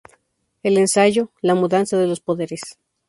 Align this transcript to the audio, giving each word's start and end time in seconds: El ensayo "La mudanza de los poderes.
El 0.63 0.79
ensayo 0.79 1.31
"La 1.43 1.53
mudanza 1.53 1.95
de 1.95 2.07
los 2.07 2.21
poderes. 2.21 2.61